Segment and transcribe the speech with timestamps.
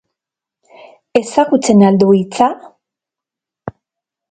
[1.19, 2.49] Ezagutzen al du hitza?.